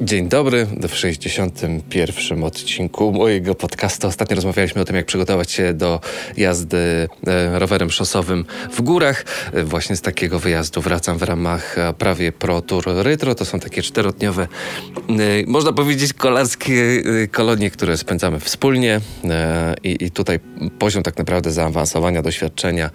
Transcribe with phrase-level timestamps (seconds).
[0.00, 2.44] Dzień dobry w 61.
[2.44, 4.06] odcinku mojego podcastu.
[4.06, 6.00] Ostatnio rozmawialiśmy o tym, jak przygotować się do
[6.36, 9.24] jazdy e, rowerem szosowym w górach.
[9.52, 13.34] E, właśnie z takiego wyjazdu wracam w ramach e, prawie Pro Tour Retro.
[13.34, 14.48] To są takie czterodniowe,
[15.46, 19.00] można powiedzieć, kolarskie kolonie, które spędzamy wspólnie.
[19.84, 20.40] I, I tutaj
[20.78, 22.90] poziom tak naprawdę zaawansowania, doświadczenia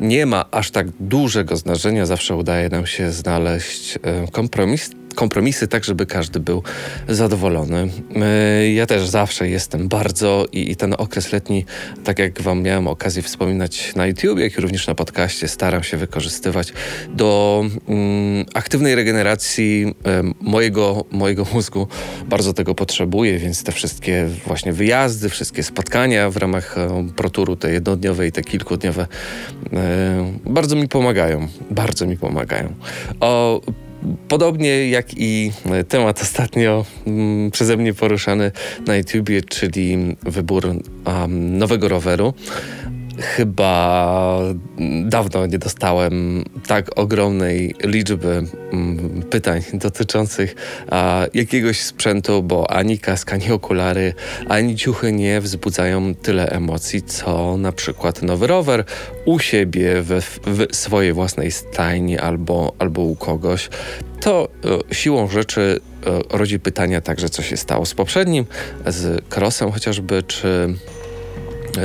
[0.00, 2.06] nie ma aż tak dużego znaczenia.
[2.06, 3.98] Zawsze udaje nam się znaleźć
[4.32, 6.62] kompromis kompromisy, tak żeby każdy był
[7.08, 7.88] zadowolony.
[8.16, 11.64] E, ja też zawsze jestem bardzo i, i ten okres letni,
[12.04, 15.96] tak jak Wam miałem okazję wspominać na YouTube, jak i również na podcaście, staram się
[15.96, 16.72] wykorzystywać
[17.14, 21.88] do mm, aktywnej regeneracji e, mojego, mojego mózgu.
[22.26, 27.72] Bardzo tego potrzebuję, więc te wszystkie właśnie wyjazdy, wszystkie spotkania w ramach e, proturu, te
[27.72, 29.06] jednodniowe i te kilkudniowe,
[30.44, 31.48] bardzo mi pomagają.
[31.70, 32.74] Bardzo mi pomagają.
[33.20, 33.60] O
[34.28, 35.52] Podobnie jak i
[35.88, 38.52] temat ostatnio mm, przeze mnie poruszany
[38.86, 42.34] na YouTubie, czyli wybór um, nowego roweru
[43.20, 44.40] chyba
[45.04, 50.54] dawno nie dostałem tak ogromnej liczby mm, pytań dotyczących
[50.90, 54.14] a, jakiegoś sprzętu, bo ani kask, ani okulary,
[54.48, 58.84] ani ciuchy nie wzbudzają tyle emocji, co na przykład nowy rower
[59.24, 63.68] u siebie w, w swojej własnej stajni albo, albo u kogoś.
[64.20, 64.48] To
[64.90, 68.46] e, siłą rzeczy e, rodzi pytania także, co się stało z poprzednim,
[68.86, 70.74] z crossem chociażby, czy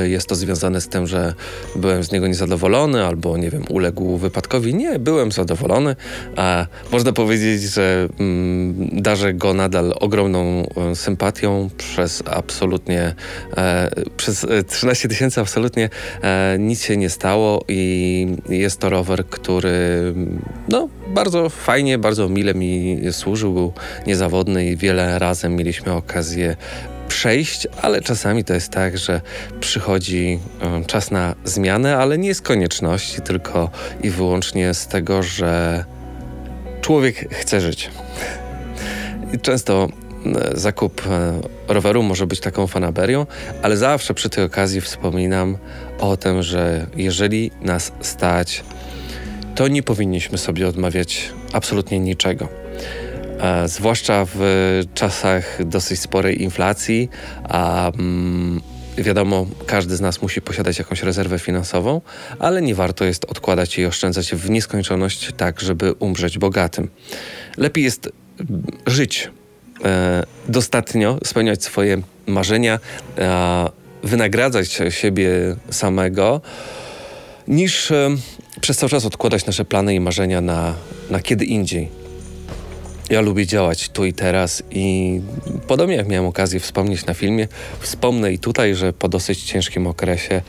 [0.02, 1.34] jest to związane z tym, że
[1.76, 4.74] byłem z niego niezadowolony albo, nie wiem, uległ wypadkowi.
[4.74, 5.96] Nie, byłem zadowolony.
[6.36, 13.14] A można powiedzieć, że mm, darzę go nadal ogromną e, sympatią przez absolutnie,
[13.56, 15.90] e, przez 13 e, tysięcy absolutnie
[16.22, 20.14] e, nic się nie stało i jest to rower, który
[20.68, 23.72] no, bardzo fajnie, bardzo mile mi służył, był
[24.06, 26.56] niezawodny i wiele razy mieliśmy okazję
[27.08, 29.20] przejść, ale czasami to jest tak, że
[29.60, 30.38] przychodzi
[30.86, 33.70] czas na zmianę, ale nie z konieczności, tylko
[34.02, 35.84] i wyłącznie z tego, że
[36.80, 37.90] człowiek chce żyć.
[39.32, 39.88] I często
[40.54, 43.26] zakup e, roweru może być taką fanaberią,
[43.62, 45.58] ale zawsze przy tej okazji wspominam
[45.98, 48.64] o tym, że jeżeli nas stać,
[49.54, 52.48] to nie powinniśmy sobie odmawiać absolutnie niczego
[53.44, 54.40] e, zwłaszcza w
[54.94, 57.08] czasach dosyć sporej inflacji,
[57.48, 58.60] a mm,
[58.98, 62.00] Wiadomo, każdy z nas musi posiadać jakąś rezerwę finansową,
[62.38, 66.90] ale nie warto jest odkładać i oszczędzać w nieskończoność tak, żeby umrzeć bogatym.
[67.56, 68.10] Lepiej jest
[68.40, 69.30] mm, żyć
[69.84, 72.78] e, dostatnio, spełniać swoje marzenia,
[73.18, 73.68] e,
[74.02, 75.30] wynagradzać siebie
[75.70, 76.40] samego,
[77.48, 78.10] niż e,
[78.60, 80.74] przez cały czas odkładać nasze plany i marzenia na,
[81.10, 82.03] na kiedy indziej.
[83.14, 85.20] Ja lubię działać tu i teraz i
[85.66, 87.48] podobnie jak miałem okazję wspomnieć na filmie,
[87.80, 90.42] wspomnę i tutaj, że po dosyć ciężkim okresie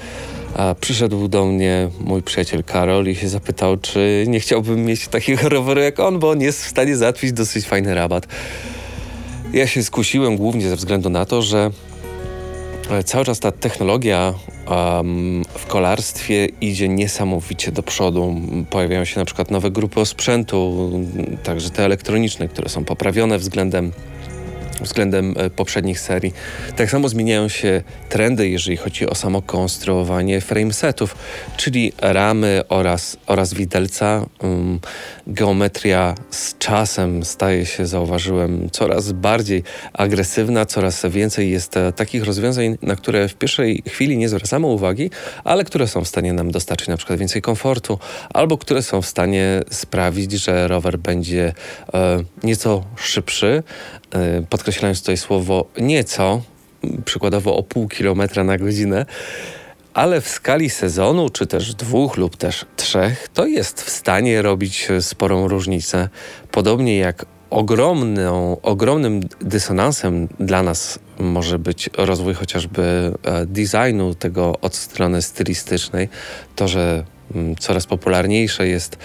[0.55, 5.49] a przyszedł do mnie mój przyjaciel Karol i się zapytał, czy nie chciałbym mieć takiego
[5.57, 8.27] roweru jak on, bo on jest w stanie załatwić dosyć fajny rabat.
[9.53, 11.71] Ja się skusiłem głównie ze względu na to, że
[13.05, 14.33] cały czas ta technologia
[14.69, 18.35] um, w kolarstwie idzie niesamowicie do przodu.
[18.69, 20.89] Pojawiają się na przykład nowe grupy osprzętu,
[21.43, 23.91] także te elektroniczne, które są poprawione względem
[24.81, 26.33] względem e, poprzednich serii.
[26.75, 31.15] Tak samo zmieniają się trendy, jeżeli chodzi o samo konstruowanie framesetów,
[31.57, 34.25] czyli ramy oraz, oraz widelca.
[34.41, 34.79] Um,
[35.27, 42.77] geometria z czasem staje się, zauważyłem, coraz bardziej agresywna, coraz więcej jest e, takich rozwiązań,
[42.81, 45.09] na które w pierwszej chwili nie zwracamy uwagi,
[45.43, 47.99] ale które są w stanie nam dostarczyć na przykład więcej komfortu,
[48.33, 51.53] albo które są w stanie sprawić, że rower będzie
[51.93, 53.63] e, nieco szybszy,
[54.49, 56.41] podkreślając tutaj słowo nieco,
[57.05, 59.05] przykładowo o pół kilometra na godzinę,
[59.93, 64.87] ale w skali sezonu, czy też dwóch lub też trzech, to jest w stanie robić
[65.01, 66.09] sporą różnicę.
[66.51, 74.75] Podobnie jak ogromną, ogromnym dysonansem dla nas może być rozwój chociażby e, designu tego od
[74.75, 76.09] strony stylistycznej,
[76.55, 77.03] to, że
[77.35, 78.97] mm, coraz popularniejsze jest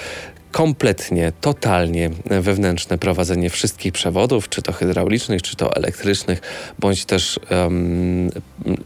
[0.51, 6.41] kompletnie, totalnie wewnętrzne prowadzenie wszystkich przewodów, czy to hydraulicznych, czy to elektrycznych,
[6.79, 8.31] bądź też um,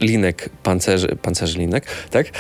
[0.01, 2.27] linek, pancerzy, pancerzy linek, tak?
[2.27, 2.31] E,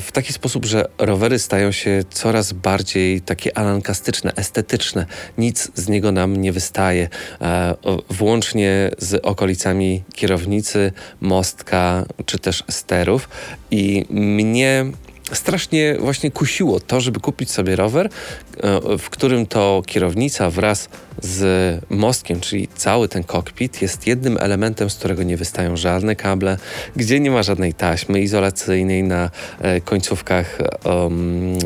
[0.00, 5.06] w taki sposób, że rowery stają się coraz bardziej takie alankastyczne, estetyczne.
[5.38, 7.08] Nic z niego nam nie wystaje.
[7.40, 7.74] E,
[8.10, 13.28] włącznie z okolicami kierownicy, mostka, czy też sterów.
[13.70, 14.84] I mnie
[15.32, 20.88] strasznie właśnie kusiło to, żeby kupić sobie rower, e, w którym to kierownica wraz
[21.22, 26.58] z mostkiem, czyli cały ten kokpit jest jednym elementem, z którego nie wystają żadne kable,
[26.96, 29.30] gdzie nie ma żadnej taśmy izolacyjnej na
[29.60, 31.58] e, końcówkach um,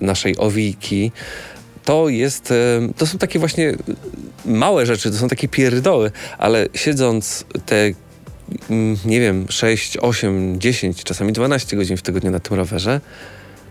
[0.00, 1.12] naszej owijki
[1.84, 2.54] to jest, e,
[2.96, 3.74] to są takie właśnie
[4.46, 7.90] małe rzeczy, to są takie pierdoły, ale siedząc te
[9.04, 13.00] nie wiem, 6, 8, 10, czasami 12 godzin w tygodniu na tym rowerze,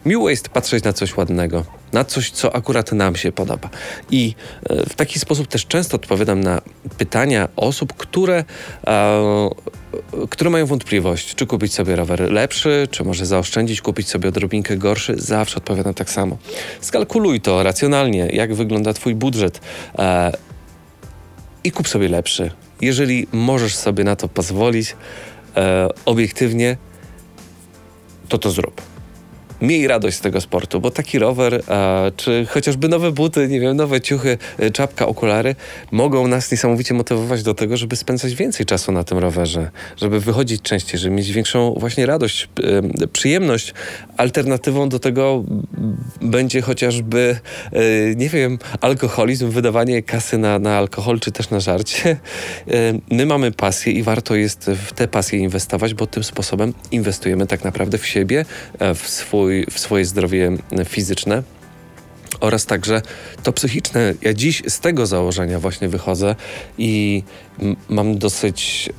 [0.06, 3.70] miło jest patrzeć na coś ładnego, na coś, co akurat nam się podoba.
[4.12, 4.36] I
[4.70, 6.62] e, w taki sposób też często odpowiadam na
[6.98, 8.44] pytania osób, które,
[8.88, 9.50] e,
[10.30, 15.16] które mają wątpliwość, czy kupić sobie rower lepszy, czy może zaoszczędzić, kupić sobie odrobinkę gorszy.
[15.18, 16.38] Zawsze odpowiadam tak samo.
[16.82, 19.62] Skalkuluj to racjonalnie, jak wygląda Twój budżet
[20.00, 20.32] e,
[21.64, 22.52] i kup sobie lepszy.
[22.82, 24.96] Jeżeli możesz sobie na to pozwolić
[25.56, 26.78] e, obiektywnie,
[28.30, 28.93] to to zrób
[29.64, 33.78] miej radość z tego sportu, bo taki rower, a, czy chociażby nowe buty, nie wiem,
[33.78, 35.56] nowe ciuchy, y, czapka, okulary
[35.92, 40.62] mogą nas niesamowicie motywować do tego, żeby spędzać więcej czasu na tym rowerze, żeby wychodzić
[40.62, 42.50] częściej, żeby mieć większą właśnie radość,
[43.04, 43.74] y, przyjemność.
[44.18, 45.44] Alternatywą do tego
[46.22, 47.40] będzie chociażby,
[48.16, 52.18] nie wiem, alkoholizm, wydawanie kasy na, na alkohol, czy też na żarcie.
[53.12, 57.64] My mamy pasję i warto jest w te pasje inwestować, bo tym sposobem inwestujemy tak
[57.64, 58.46] naprawdę w siebie,
[58.80, 60.52] e, w swój swój, w swoje zdrowie
[60.86, 61.44] fizyczne
[62.40, 63.02] oraz także
[63.44, 64.14] to psychiczne.
[64.22, 66.36] Ja dziś z tego założenia właśnie wychodzę
[66.78, 67.24] i
[67.90, 68.90] mam dosyć.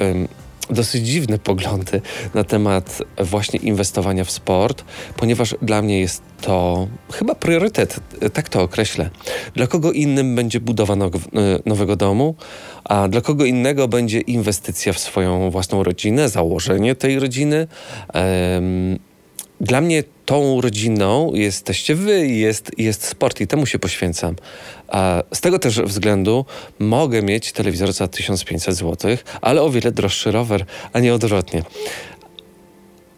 [0.70, 2.00] dosyć dziwne poglądy
[2.34, 4.84] na temat właśnie inwestowania w sport,
[5.16, 8.00] ponieważ dla mnie jest to chyba priorytet,
[8.32, 9.10] tak to określę.
[9.54, 11.08] Dla kogo innym będzie budowa e,
[11.66, 12.34] nowego domu,
[12.84, 17.66] a dla kogo innego będzie inwestycja w swoją własną rodzinę, założenie tej rodziny.
[19.60, 24.36] Dla mnie tą rodziną jesteście wy i jest, jest sport i temu się poświęcam.
[24.88, 26.44] A z tego też względu
[26.78, 31.62] mogę mieć telewizor za 1500 zł, ale o wiele droższy rower, a nie odwrotnie.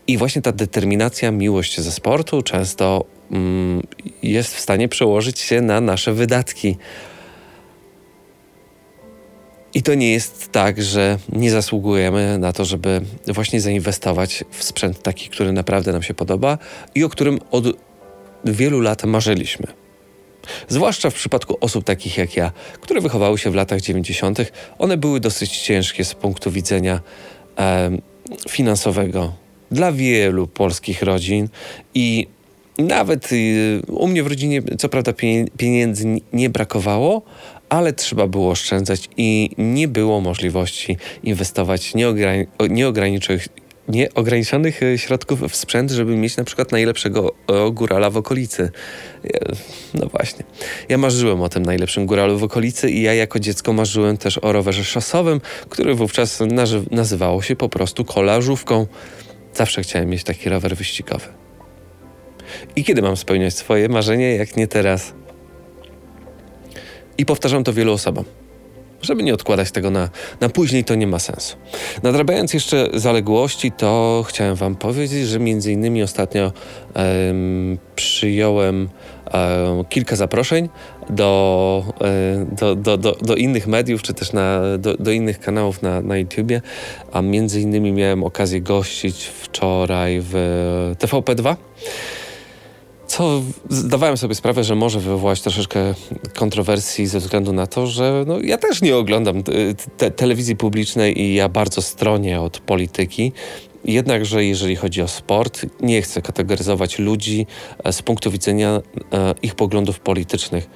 [0.06, 3.82] I właśnie ta determinacja, miłość ze sportu często mm,
[4.22, 6.76] jest w stanie przełożyć się na nasze wydatki.
[9.76, 15.02] I to nie jest tak, że nie zasługujemy na to, żeby właśnie zainwestować w sprzęt
[15.02, 16.58] taki, który naprawdę nam się podoba
[16.94, 17.64] i o którym od
[18.44, 19.67] wielu lat marzyliśmy.
[20.69, 24.38] Zwłaszcza w przypadku osób takich jak ja, które wychowały się w latach 90.,
[24.78, 27.00] one były dosyć ciężkie z punktu widzenia
[27.58, 27.90] e,
[28.49, 29.32] finansowego
[29.70, 31.49] dla wielu polskich rodzin
[31.94, 32.26] i
[32.78, 35.12] nawet y, u mnie w rodzinie, co prawda,
[35.56, 37.23] pieniędzy nie brakowało,
[37.68, 42.46] ale trzeba było oszczędzać i nie było możliwości inwestować nieograni
[43.88, 48.70] nieograniczonych e, środków w sprzęt, żeby mieć na przykład najlepszego e, górala w okolicy.
[49.94, 50.44] No właśnie.
[50.88, 54.52] Ja marzyłem o tym najlepszym góralu w okolicy i ja jako dziecko marzyłem też o
[54.52, 56.42] rowerze szosowym, który wówczas
[56.90, 58.86] nazywało się po prostu kolażówką.
[59.54, 61.26] Zawsze chciałem mieć taki rower wyścigowy.
[62.76, 65.12] I kiedy mam spełniać swoje marzenie, jak nie teraz?
[67.18, 68.24] I powtarzam to wielu osobom.
[69.02, 70.08] Żeby nie odkładać tego na,
[70.40, 71.56] na później, to nie ma sensu.
[72.02, 76.52] Nadrabiając jeszcze zaległości, to chciałem Wam powiedzieć, że między innymi ostatnio
[76.94, 78.88] um, przyjąłem
[79.34, 80.68] um, kilka zaproszeń
[81.10, 85.82] do, um, do, do, do, do, innych mediów, czy też na, do, do innych kanałów
[85.82, 86.62] na, na YouTubie,
[87.12, 90.35] a między innymi miałem okazję gościć wczoraj w
[90.99, 91.56] TVP2
[93.16, 95.94] co zdawałem sobie sprawę, że może wywołać troszeczkę
[96.35, 99.42] kontrowersji ze względu na to, że no, ja też nie oglądam
[99.96, 103.32] te telewizji publicznej i ja bardzo stronię od polityki.
[103.85, 107.46] Jednakże jeżeli chodzi o sport, nie chcę kategoryzować ludzi
[107.85, 108.80] e, z punktu widzenia
[109.12, 110.70] e, ich poglądów politycznych.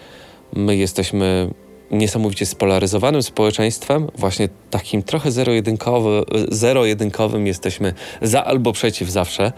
[0.52, 1.50] My jesteśmy
[1.90, 9.52] niesamowicie spolaryzowanym społeczeństwem, właśnie takim trochę zero-jedynkowym, zero-jedynkowym jesteśmy za albo przeciw zawsze.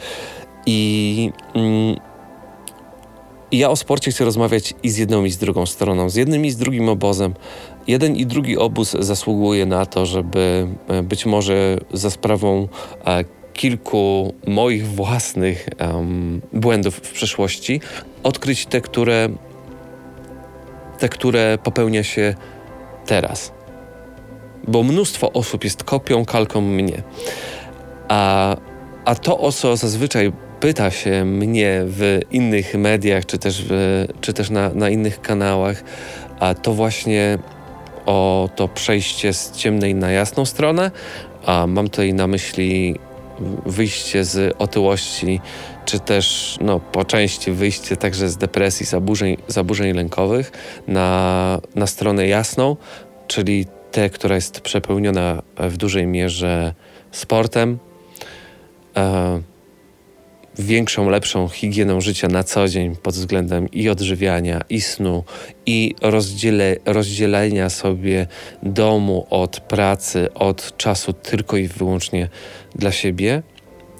[0.67, 2.12] I mm,
[3.53, 6.45] i ja o sporcie chcę rozmawiać i z jedną, i z drugą stroną, z jednym
[6.45, 7.35] i z drugim obozem.
[7.87, 12.69] Jeden i drugi obóz zasługuje na to, żeby e, być może za sprawą
[13.07, 17.81] e, kilku moich własnych um, błędów w przeszłości
[18.23, 19.29] odkryć te, które,
[20.99, 22.35] te, które popełnia się
[23.07, 23.53] teraz.
[24.69, 27.03] Bo mnóstwo osób jest kopią, kalką mnie.
[28.09, 28.57] A,
[29.05, 34.33] a to, o co zazwyczaj pyta się mnie w innych mediach, czy też, w, czy
[34.33, 35.85] też na, na innych kanałach,
[36.41, 37.39] a to właśnie
[38.07, 40.91] o to przejście z ciemnej na jasną stronę,
[41.47, 42.99] a mam tutaj na myśli
[43.67, 45.41] wyjście z otyłości
[45.85, 50.53] czy też no, po części wyjście także z depresji, zaburzeń, zaburzeń lękowych
[50.89, 52.77] na, na stronę jasną,
[53.27, 56.75] czyli tę, która jest przepełniona w dużej mierze
[57.11, 57.79] sportem,
[58.97, 59.52] e,
[60.59, 65.25] większą, lepszą higieną życia na co dzień pod względem i odżywiania, i snu,
[65.67, 68.27] i rozdziele, rozdzielenia sobie
[68.63, 72.29] domu od pracy, od czasu tylko i wyłącznie
[72.75, 73.43] dla siebie.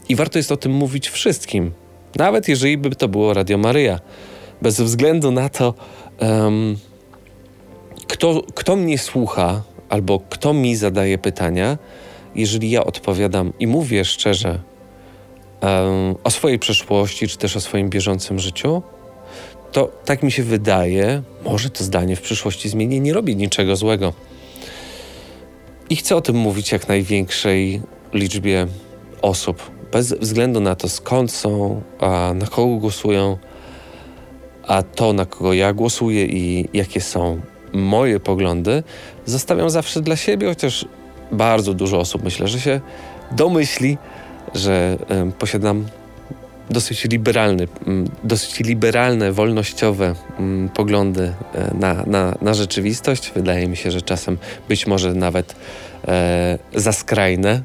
[0.09, 1.73] I warto jest o tym mówić wszystkim,
[2.17, 4.01] nawet jeżeli by to było Radio Maryja.
[4.63, 5.75] Bez względu na to,
[6.21, 6.77] um,
[8.07, 11.79] kto, kto mnie słucha albo kto mi zadaje pytania,
[12.35, 14.72] jeżeli ja odpowiadam i mówię szczerze
[16.25, 18.83] o swojej przeszłości, czy też o swoim bieżącym życiu,
[19.73, 24.13] to tak mi się wydaje, może to zdanie w przyszłości zmieni, nie robi niczego złego.
[25.91, 28.67] I chcę o tym mówić jak największej liczbie
[29.23, 31.83] osób, bez względu na to, skąd są,
[32.35, 33.39] na kogo głosują,
[34.67, 37.41] a to, na kogo ja głosuję i jakie są
[37.73, 38.83] moje poglądy,
[39.27, 40.85] zostawiam zawsze dla siebie, chociaż
[41.33, 42.81] bardzo dużo osób myślę, że się
[43.31, 43.99] domyśli,
[44.55, 44.99] że
[45.39, 45.85] posiadam
[46.71, 47.69] dosyć liberalny,
[48.25, 50.15] dosyć liberalne, wolnościowe
[50.75, 53.33] poglądy e, na, na, na rzeczywistość.
[53.35, 55.55] Wydaje mi się, że czasem być może nawet
[56.09, 57.63] e, za skrajne.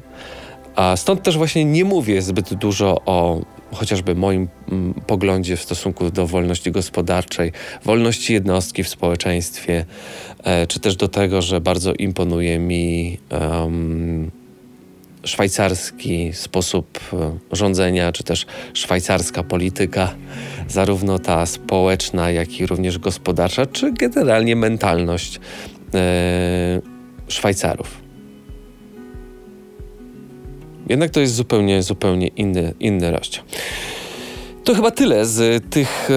[0.76, 3.40] A stąd też właśnie nie mówię zbyt dużo o
[3.72, 4.48] chociażby moim
[5.06, 7.52] poglądzie w stosunku do wolności gospodarczej,
[7.84, 9.84] wolności jednostki w społeczeństwie,
[10.44, 14.30] e, czy też do tego, że bardzo imponuje mi um,
[15.24, 20.14] szwajcarski sposób e, rządzenia, czy też szwajcarska polityka,
[20.68, 25.40] zarówno ta społeczna, jak i również gospodarcza, czy generalnie mentalność
[25.94, 26.80] e,
[27.28, 28.00] Szwajcarów.
[30.88, 33.44] Jednak to jest zupełnie, zupełnie inny, inny rozdział.
[34.64, 36.08] To chyba tyle z tych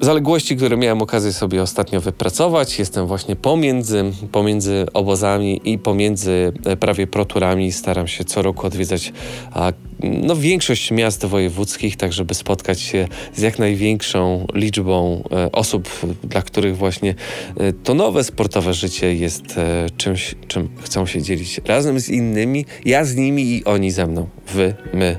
[0.00, 2.78] zaległości, które miałem okazję sobie ostatnio wypracować.
[2.78, 7.72] Jestem właśnie pomiędzy, pomiędzy obozami i pomiędzy e, prawie proturami.
[7.72, 9.12] Staram się co roku odwiedzać
[9.52, 15.88] a, no, większość miast wojewódzkich, tak żeby spotkać się z jak największą liczbą e, osób,
[16.24, 17.14] dla których właśnie
[17.56, 22.64] e, to nowe sportowe życie jest e, czymś, czym chcą się dzielić razem z innymi,
[22.84, 24.28] ja z nimi i oni ze mną.
[24.54, 25.16] Wy, my,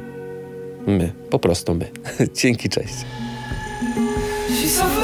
[0.88, 1.92] my, po prostu my.
[2.42, 2.94] Dzięki, cześć.
[4.70, 4.99] so